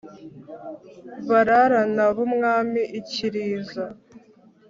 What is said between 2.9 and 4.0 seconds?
i kiriza,